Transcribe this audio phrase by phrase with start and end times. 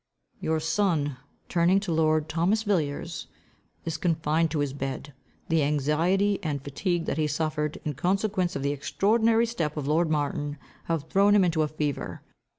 [0.39, 1.17] "Your son,"
[1.47, 3.27] turning to lord Thomas Villiers,
[3.85, 5.13] "is confined to his bed.
[5.47, 10.09] The anxiety and fatigue that he suffered, in consequence of the extraordinary step of lord
[10.09, 12.23] Martin, have thrown him into a fever.